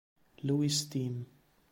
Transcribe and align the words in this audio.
Louis 0.41 0.89
Team. 0.89 1.27